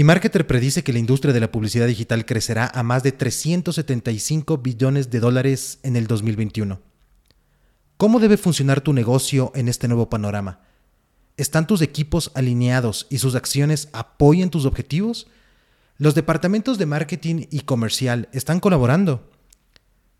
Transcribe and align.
eMarketer 0.00 0.46
predice 0.46 0.82
que 0.82 0.92
la 0.92 0.98
industria 0.98 1.34
de 1.34 1.40
la 1.40 1.52
publicidad 1.52 1.86
digital 1.86 2.24
crecerá 2.24 2.70
a 2.72 2.82
más 2.82 3.02
de 3.02 3.12
375 3.12 4.58
billones 4.58 5.10
de 5.10 5.20
dólares 5.20 5.80
en 5.82 5.96
el 5.96 6.06
2021. 6.06 6.80
¿Cómo 7.98 8.18
debe 8.18 8.38
funcionar 8.38 8.80
tu 8.80 8.94
negocio 8.94 9.52
en 9.54 9.68
este 9.68 9.88
nuevo 9.88 10.08
panorama? 10.08 10.60
¿Están 11.36 11.66
tus 11.66 11.82
equipos 11.82 12.32
alineados 12.34 13.06
y 13.10 13.18
sus 13.18 13.34
acciones 13.34 13.90
apoyan 13.92 14.48
tus 14.48 14.64
objetivos? 14.64 15.26
¿Los 15.98 16.14
departamentos 16.14 16.78
de 16.78 16.86
marketing 16.86 17.46
y 17.50 17.60
comercial 17.60 18.30
están 18.32 18.60
colaborando? 18.60 19.30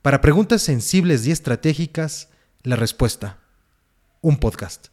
Para 0.02 0.20
preguntas 0.20 0.60
sensibles 0.60 1.26
y 1.26 1.30
estratégicas, 1.30 2.28
la 2.62 2.76
respuesta. 2.76 3.38
Un 4.20 4.36
podcast. 4.36 4.91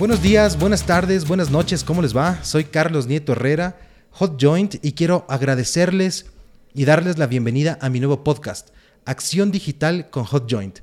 Buenos 0.00 0.22
días, 0.22 0.58
buenas 0.58 0.86
tardes, 0.86 1.28
buenas 1.28 1.50
noches, 1.50 1.84
¿cómo 1.84 2.00
les 2.00 2.16
va? 2.16 2.42
Soy 2.42 2.64
Carlos 2.64 3.06
Nieto 3.06 3.32
Herrera, 3.32 3.78
Hot 4.12 4.42
Joint, 4.42 4.76
y 4.82 4.92
quiero 4.92 5.26
agradecerles 5.28 6.24
y 6.72 6.86
darles 6.86 7.18
la 7.18 7.26
bienvenida 7.26 7.76
a 7.82 7.90
mi 7.90 8.00
nuevo 8.00 8.24
podcast, 8.24 8.70
Acción 9.04 9.50
Digital 9.50 10.08
con 10.08 10.24
Hot 10.24 10.50
Joint. 10.50 10.78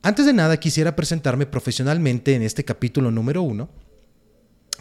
Antes 0.00 0.24
de 0.24 0.32
nada, 0.32 0.56
quisiera 0.56 0.96
presentarme 0.96 1.44
profesionalmente 1.44 2.34
en 2.36 2.40
este 2.40 2.64
capítulo 2.64 3.10
número 3.10 3.42
uno, 3.42 3.68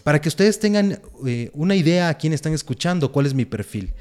para 0.05 0.21
que 0.21 0.29
ustedes 0.29 0.61
tengan 0.61 1.01
eh, 1.25 1.51
una 1.53 1.75
idea 1.75 2.07
a 2.07 2.13
quién 2.13 2.31
están 2.31 2.53
escuchando, 2.53 3.11
cuál 3.11 3.25
es 3.25 3.33
mi 3.33 3.43
perfil. 3.43 3.93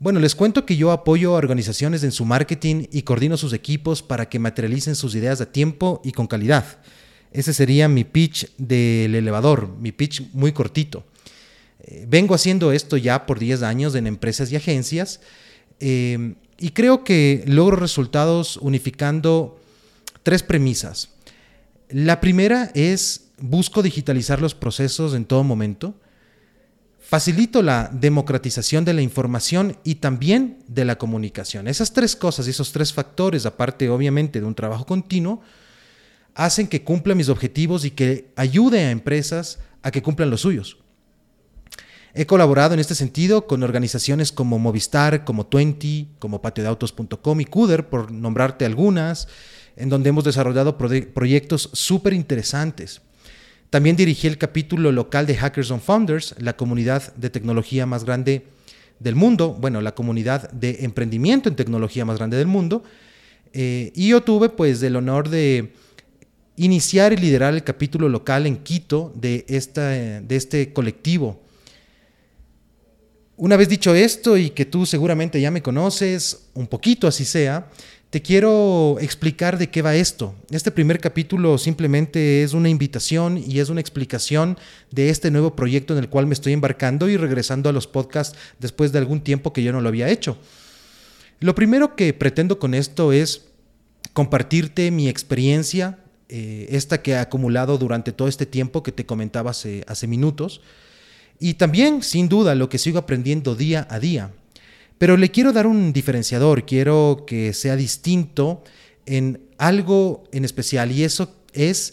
Bueno, 0.00 0.18
les 0.18 0.34
cuento 0.34 0.66
que 0.66 0.76
yo 0.76 0.90
apoyo 0.90 1.34
a 1.34 1.38
organizaciones 1.38 2.02
en 2.02 2.10
su 2.10 2.24
marketing 2.24 2.86
y 2.90 3.02
coordino 3.02 3.36
sus 3.36 3.52
equipos 3.52 4.02
para 4.02 4.28
que 4.28 4.40
materialicen 4.40 4.96
sus 4.96 5.14
ideas 5.14 5.40
a 5.40 5.52
tiempo 5.52 6.00
y 6.02 6.10
con 6.10 6.26
calidad. 6.26 6.80
Ese 7.32 7.54
sería 7.54 7.88
mi 7.88 8.04
pitch 8.04 8.50
del 8.58 9.14
elevador, 9.14 9.68
mi 9.78 9.92
pitch 9.92 10.22
muy 10.32 10.52
cortito. 10.52 11.04
Eh, 11.80 12.06
vengo 12.08 12.34
haciendo 12.34 12.72
esto 12.72 12.96
ya 12.96 13.26
por 13.26 13.38
10 13.38 13.62
años 13.62 13.94
en 13.94 14.06
empresas 14.06 14.52
y 14.52 14.56
agencias 14.56 15.20
eh, 15.80 16.34
y 16.58 16.70
creo 16.70 17.02
que 17.02 17.42
logro 17.46 17.76
resultados 17.76 18.56
unificando 18.58 19.58
tres 20.22 20.42
premisas. 20.42 21.08
La 21.88 22.20
primera 22.20 22.70
es 22.74 23.30
busco 23.38 23.82
digitalizar 23.82 24.40
los 24.40 24.54
procesos 24.54 25.14
en 25.14 25.24
todo 25.24 25.42
momento. 25.42 25.94
Facilito 27.00 27.62
la 27.62 27.90
democratización 27.92 28.84
de 28.84 28.94
la 28.94 29.02
información 29.02 29.76
y 29.84 29.96
también 29.96 30.58
de 30.68 30.84
la 30.84 30.96
comunicación. 30.96 31.66
Esas 31.66 31.92
tres 31.92 32.14
cosas, 32.14 32.46
esos 32.46 32.72
tres 32.72 32.92
factores, 32.92 33.44
aparte 33.44 33.90
obviamente 33.90 34.40
de 34.40 34.46
un 34.46 34.54
trabajo 34.54 34.86
continuo, 34.86 35.42
hacen 36.34 36.66
que 36.66 36.82
cumpla 36.82 37.14
mis 37.14 37.28
objetivos 37.28 37.84
y 37.84 37.90
que 37.90 38.30
ayude 38.36 38.80
a 38.80 38.90
empresas 38.90 39.58
a 39.82 39.90
que 39.90 40.02
cumplan 40.02 40.30
los 40.30 40.40
suyos. 40.40 40.78
He 42.14 42.26
colaborado 42.26 42.74
en 42.74 42.80
este 42.80 42.94
sentido 42.94 43.46
con 43.46 43.62
organizaciones 43.62 44.32
como 44.32 44.58
Movistar, 44.58 45.24
como 45.24 45.46
Twenty, 45.46 46.08
como 46.18 46.42
patiodeautos.com 46.42 47.40
y 47.40 47.44
Cuder, 47.46 47.88
por 47.88 48.12
nombrarte 48.12 48.66
algunas, 48.66 49.28
en 49.76 49.88
donde 49.88 50.10
hemos 50.10 50.24
desarrollado 50.24 50.76
proyectos 50.76 51.70
súper 51.72 52.12
interesantes. 52.12 53.00
También 53.70 53.96
dirigí 53.96 54.26
el 54.26 54.36
capítulo 54.36 54.92
local 54.92 55.26
de 55.26 55.36
Hackers 55.36 55.70
on 55.70 55.80
Founders, 55.80 56.34
la 56.38 56.54
comunidad 56.54 57.14
de 57.14 57.30
tecnología 57.30 57.86
más 57.86 58.04
grande 58.04 58.44
del 59.00 59.14
mundo, 59.14 59.56
bueno, 59.58 59.80
la 59.80 59.94
comunidad 59.94 60.50
de 60.50 60.84
emprendimiento 60.84 61.48
en 61.48 61.56
tecnología 61.56 62.04
más 62.04 62.18
grande 62.18 62.36
del 62.36 62.46
mundo. 62.46 62.84
Eh, 63.54 63.90
y 63.94 64.08
yo 64.08 64.22
tuve 64.22 64.50
pues 64.50 64.82
el 64.82 64.96
honor 64.96 65.30
de 65.30 65.72
iniciar 66.56 67.12
y 67.12 67.16
liderar 67.16 67.54
el 67.54 67.64
capítulo 67.64 68.08
local 68.08 68.46
en 68.46 68.58
Quito 68.58 69.12
de, 69.14 69.44
de 70.26 70.36
este 70.36 70.72
colectivo. 70.72 71.40
Una 73.36 73.56
vez 73.56 73.68
dicho 73.68 73.94
esto 73.94 74.36
y 74.36 74.50
que 74.50 74.66
tú 74.66 74.86
seguramente 74.86 75.40
ya 75.40 75.50
me 75.50 75.62
conoces, 75.62 76.48
un 76.54 76.66
poquito 76.66 77.08
así 77.08 77.24
sea, 77.24 77.68
te 78.12 78.20
quiero 78.20 78.98
explicar 79.00 79.56
de 79.56 79.70
qué 79.70 79.80
va 79.80 79.94
esto. 79.94 80.34
Este 80.50 80.70
primer 80.70 81.00
capítulo 81.00 81.56
simplemente 81.56 82.42
es 82.42 82.52
una 82.52 82.68
invitación 82.68 83.38
y 83.38 83.58
es 83.58 83.70
una 83.70 83.80
explicación 83.80 84.58
de 84.90 85.08
este 85.08 85.30
nuevo 85.30 85.56
proyecto 85.56 85.94
en 85.94 86.00
el 86.00 86.10
cual 86.10 86.26
me 86.26 86.34
estoy 86.34 86.52
embarcando 86.52 87.08
y 87.08 87.16
regresando 87.16 87.70
a 87.70 87.72
los 87.72 87.86
podcasts 87.86 88.38
después 88.58 88.92
de 88.92 88.98
algún 88.98 89.22
tiempo 89.22 89.54
que 89.54 89.62
yo 89.62 89.72
no 89.72 89.80
lo 89.80 89.88
había 89.88 90.10
hecho. 90.10 90.36
Lo 91.40 91.54
primero 91.54 91.96
que 91.96 92.12
pretendo 92.12 92.58
con 92.58 92.74
esto 92.74 93.14
es 93.14 93.46
compartirte 94.12 94.90
mi 94.90 95.08
experiencia, 95.08 95.98
eh, 96.34 96.66
esta 96.70 97.02
que 97.02 97.14
ha 97.14 97.20
acumulado 97.20 97.76
durante 97.76 98.10
todo 98.10 98.26
este 98.26 98.46
tiempo 98.46 98.82
que 98.82 98.90
te 98.90 99.04
comentaba 99.04 99.50
hace, 99.50 99.84
hace 99.86 100.06
minutos. 100.06 100.62
Y 101.38 101.54
también, 101.54 102.02
sin 102.02 102.30
duda, 102.30 102.54
lo 102.54 102.70
que 102.70 102.78
sigo 102.78 102.98
aprendiendo 102.98 103.54
día 103.54 103.86
a 103.90 103.98
día. 103.98 104.30
Pero 104.96 105.18
le 105.18 105.30
quiero 105.30 105.52
dar 105.52 105.66
un 105.66 105.92
diferenciador, 105.92 106.64
quiero 106.64 107.24
que 107.26 107.52
sea 107.52 107.76
distinto 107.76 108.64
en 109.04 109.42
algo 109.58 110.24
en 110.32 110.46
especial. 110.46 110.90
Y 110.90 111.04
eso 111.04 111.36
es 111.52 111.92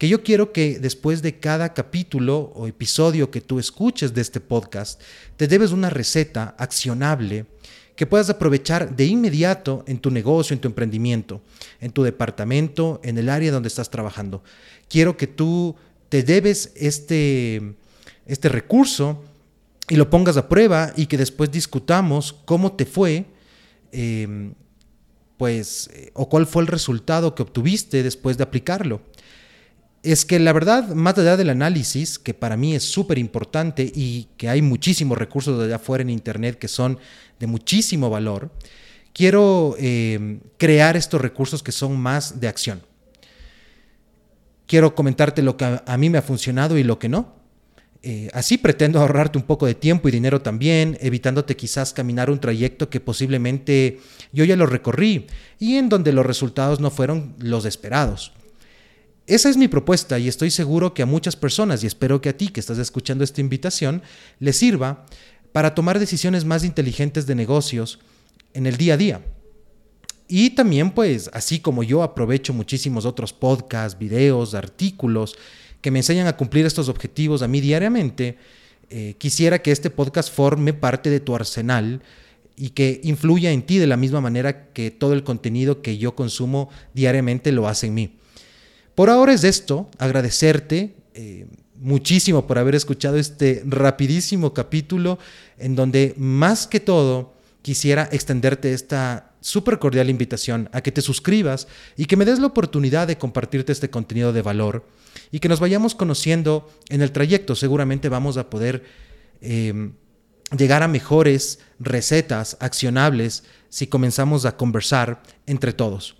que 0.00 0.08
yo 0.08 0.22
quiero 0.22 0.50
que 0.50 0.78
después 0.78 1.20
de 1.20 1.38
cada 1.40 1.74
capítulo 1.74 2.52
o 2.54 2.66
episodio 2.66 3.30
que 3.30 3.42
tú 3.42 3.58
escuches 3.58 4.14
de 4.14 4.22
este 4.22 4.40
podcast, 4.40 4.98
te 5.36 5.46
debes 5.46 5.72
una 5.72 5.90
receta 5.90 6.54
accionable 6.56 7.44
que 7.96 8.06
puedas 8.06 8.30
aprovechar 8.30 8.96
de 8.96 9.04
inmediato 9.04 9.84
en 9.86 9.98
tu 9.98 10.10
negocio, 10.10 10.54
en 10.54 10.60
tu 10.60 10.68
emprendimiento, 10.68 11.42
en 11.82 11.92
tu 11.92 12.02
departamento, 12.02 13.02
en 13.04 13.18
el 13.18 13.28
área 13.28 13.52
donde 13.52 13.66
estás 13.66 13.90
trabajando. 13.90 14.42
Quiero 14.88 15.18
que 15.18 15.26
tú 15.26 15.76
te 16.08 16.22
debes 16.22 16.72
este, 16.76 17.74
este 18.24 18.48
recurso 18.48 19.22
y 19.90 19.96
lo 19.96 20.08
pongas 20.08 20.38
a 20.38 20.48
prueba 20.48 20.94
y 20.96 21.08
que 21.08 21.18
después 21.18 21.50
discutamos 21.50 22.32
cómo 22.46 22.72
te 22.72 22.86
fue, 22.86 23.26
em, 23.92 24.54
pues, 25.36 25.90
o 26.14 26.26
cuál 26.30 26.46
fue 26.46 26.62
el 26.62 26.68
resultado 26.68 27.34
que 27.34 27.42
obtuviste 27.42 28.02
después 28.02 28.38
de 28.38 28.44
aplicarlo 28.44 29.02
es 30.02 30.24
que 30.24 30.38
la 30.38 30.52
verdad, 30.52 30.88
más 30.88 31.18
allá 31.18 31.36
del 31.36 31.50
análisis, 31.50 32.18
que 32.18 32.32
para 32.32 32.56
mí 32.56 32.74
es 32.74 32.84
súper 32.84 33.18
importante 33.18 33.90
y 33.94 34.28
que 34.36 34.48
hay 34.48 34.62
muchísimos 34.62 35.18
recursos 35.18 35.58
de 35.58 35.66
allá 35.66 35.76
afuera 35.76 36.02
en 36.02 36.10
Internet 36.10 36.58
que 36.58 36.68
son 36.68 36.98
de 37.38 37.46
muchísimo 37.46 38.08
valor, 38.08 38.50
quiero 39.12 39.76
eh, 39.78 40.40
crear 40.56 40.96
estos 40.96 41.20
recursos 41.20 41.62
que 41.62 41.72
son 41.72 41.98
más 41.98 42.40
de 42.40 42.48
acción. 42.48 42.80
Quiero 44.66 44.94
comentarte 44.94 45.42
lo 45.42 45.56
que 45.56 45.64
a, 45.64 45.96
mí 45.98 46.10
me 46.10 46.18
ha 46.18 46.22
funcionado 46.22 46.78
y 46.78 46.84
lo 46.84 46.98
que 46.98 47.08
no. 47.08 47.34
Eh, 48.02 48.30
así 48.32 48.56
pretendo 48.56 49.00
ahorrarte 49.00 49.36
un 49.36 49.44
poco 49.44 49.66
de 49.66 49.74
tiempo 49.74 50.08
y 50.08 50.12
dinero 50.12 50.40
también, 50.40 50.96
evitándote 51.02 51.56
quizás 51.56 51.92
caminar 51.92 52.30
un 52.30 52.40
trayecto 52.40 52.88
que 52.88 53.00
posiblemente 53.00 53.98
yo 54.32 54.44
ya 54.44 54.56
lo 54.56 54.64
recorrí 54.64 55.26
y 55.58 55.76
en 55.76 55.90
donde 55.90 56.12
los 56.12 56.24
resultados 56.24 56.80
no 56.80 56.90
fueron 56.90 57.34
los 57.38 57.66
esperados. 57.66 58.32
Esa 59.30 59.48
es 59.48 59.56
mi 59.56 59.68
propuesta 59.68 60.18
y 60.18 60.26
estoy 60.26 60.50
seguro 60.50 60.92
que 60.92 61.02
a 61.02 61.06
muchas 61.06 61.36
personas, 61.36 61.84
y 61.84 61.86
espero 61.86 62.20
que 62.20 62.30
a 62.30 62.36
ti 62.36 62.48
que 62.48 62.58
estás 62.58 62.78
escuchando 62.78 63.22
esta 63.22 63.40
invitación, 63.40 64.02
le 64.40 64.52
sirva 64.52 65.06
para 65.52 65.72
tomar 65.72 66.00
decisiones 66.00 66.44
más 66.44 66.64
inteligentes 66.64 67.28
de 67.28 67.36
negocios 67.36 68.00
en 68.54 68.66
el 68.66 68.76
día 68.76 68.94
a 68.94 68.96
día. 68.96 69.20
Y 70.26 70.50
también, 70.50 70.90
pues, 70.90 71.30
así 71.32 71.60
como 71.60 71.84
yo 71.84 72.02
aprovecho 72.02 72.52
muchísimos 72.52 73.04
otros 73.04 73.32
podcasts, 73.32 73.96
videos, 73.96 74.54
artículos 74.54 75.36
que 75.80 75.92
me 75.92 76.00
enseñan 76.00 76.26
a 76.26 76.36
cumplir 76.36 76.66
estos 76.66 76.88
objetivos 76.88 77.42
a 77.42 77.46
mí 77.46 77.60
diariamente, 77.60 78.36
eh, 78.88 79.14
quisiera 79.16 79.62
que 79.62 79.70
este 79.70 79.90
podcast 79.90 80.34
forme 80.34 80.72
parte 80.72 81.08
de 81.08 81.20
tu 81.20 81.36
arsenal 81.36 82.02
y 82.56 82.70
que 82.70 83.00
influya 83.04 83.52
en 83.52 83.62
ti 83.62 83.78
de 83.78 83.86
la 83.86 83.96
misma 83.96 84.20
manera 84.20 84.72
que 84.72 84.90
todo 84.90 85.12
el 85.12 85.22
contenido 85.22 85.82
que 85.82 85.98
yo 85.98 86.16
consumo 86.16 86.68
diariamente 86.94 87.52
lo 87.52 87.68
hace 87.68 87.86
en 87.86 87.94
mí. 87.94 88.19
Por 89.00 89.08
ahora 89.08 89.32
es 89.32 89.44
esto, 89.44 89.88
agradecerte 89.96 90.94
eh, 91.14 91.46
muchísimo 91.76 92.46
por 92.46 92.58
haber 92.58 92.74
escuchado 92.74 93.16
este 93.16 93.62
rapidísimo 93.64 94.52
capítulo 94.52 95.18
en 95.56 95.74
donde 95.74 96.12
más 96.18 96.66
que 96.66 96.80
todo 96.80 97.32
quisiera 97.62 98.10
extenderte 98.12 98.74
esta 98.74 99.32
súper 99.40 99.78
cordial 99.78 100.10
invitación 100.10 100.68
a 100.72 100.82
que 100.82 100.92
te 100.92 101.00
suscribas 101.00 101.66
y 101.96 102.04
que 102.04 102.18
me 102.18 102.26
des 102.26 102.40
la 102.40 102.48
oportunidad 102.48 103.06
de 103.06 103.16
compartirte 103.16 103.72
este 103.72 103.88
contenido 103.88 104.34
de 104.34 104.42
valor 104.42 104.86
y 105.32 105.40
que 105.40 105.48
nos 105.48 105.60
vayamos 105.60 105.94
conociendo 105.94 106.68
en 106.90 107.00
el 107.00 107.10
trayecto. 107.10 107.54
Seguramente 107.54 108.10
vamos 108.10 108.36
a 108.36 108.50
poder 108.50 108.84
eh, 109.40 109.92
llegar 110.54 110.82
a 110.82 110.88
mejores 110.88 111.60
recetas 111.78 112.58
accionables 112.60 113.44
si 113.70 113.86
comenzamos 113.86 114.44
a 114.44 114.58
conversar 114.58 115.22
entre 115.46 115.72
todos. 115.72 116.19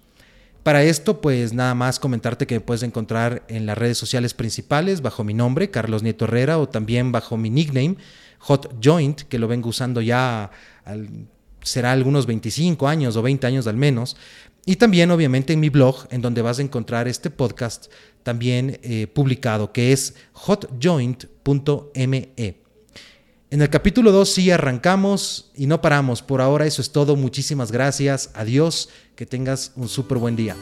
Para 0.63 0.83
esto, 0.83 1.21
pues 1.23 1.55
nada 1.55 1.75
más 1.75 1.99
comentarte 1.99 2.47
que 2.47 2.57
me 2.57 2.61
puedes 2.61 2.83
encontrar 2.83 3.43
en 3.49 3.65
las 3.65 3.79
redes 3.79 3.97
sociales 3.97 4.35
principales 4.35 5.01
bajo 5.01 5.25
mi 5.25 5.33
nombre, 5.33 5.71
Carlos 5.71 6.03
Nieto 6.03 6.27
Herrera, 6.27 6.59
o 6.59 6.69
también 6.69 7.13
bajo 7.13 7.39
mi 7.39 7.49
nickname, 7.49 7.97
Hot 8.41 8.77
Joint, 8.83 9.23
que 9.23 9.39
lo 9.39 9.49
vengo 9.49 9.71
usando 9.71 10.03
ya 10.03 10.51
será 11.63 11.93
algunos 11.93 12.27
25 12.27 12.89
años 12.89 13.17
o 13.17 13.23
20 13.23 13.47
años 13.47 13.67
al 13.67 13.77
menos. 13.77 14.17
Y 14.67 14.77
también 14.77 15.11
obviamente 15.11 15.55
en 15.55 15.61
mi 15.61 15.71
blog, 15.71 16.07
en 16.11 16.21
donde 16.21 16.43
vas 16.43 16.59
a 16.59 16.63
encontrar 16.63 17.09
este 17.09 17.31
podcast 17.31 17.87
también 18.23 18.79
eh, 18.83 19.07
publicado, 19.07 19.73
que 19.73 19.93
es 19.93 20.15
hotjoint.me. 20.33 21.91
En 23.53 23.63
el 23.63 23.69
capítulo 23.69 24.13
2 24.13 24.33
sí 24.33 24.51
arrancamos 24.53 25.51
y 25.57 25.67
no 25.67 25.81
paramos. 25.81 26.23
Por 26.23 26.41
ahora 26.41 26.67
eso 26.67 26.81
es 26.81 26.93
todo. 26.93 27.17
Muchísimas 27.17 27.73
gracias. 27.73 28.31
Adiós. 28.35 28.89
Que 29.17 29.27
tengas 29.27 29.73
un 29.75 29.89
súper 29.89 30.19
buen 30.19 30.37
día. 30.37 30.55